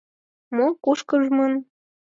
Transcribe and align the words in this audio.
Мо 0.55 0.67
кушкыжмын? 0.83 1.53